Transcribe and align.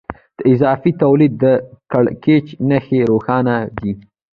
د 0.37 0.39
اضافي 0.53 0.91
تولید 1.01 1.33
د 1.43 1.45
کړکېچ 1.91 2.45
نښې 2.69 3.01
روښانه 3.11 3.55
دي 3.79 3.93